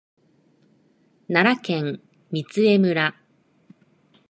[1.27, 2.01] 奈良県
[2.31, 3.13] 御杖村